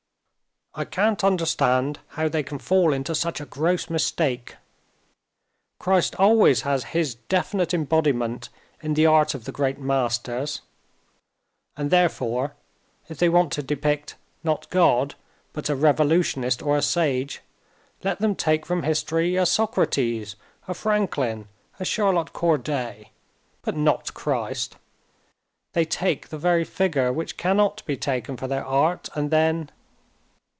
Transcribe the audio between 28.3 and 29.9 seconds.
for their art, and then...."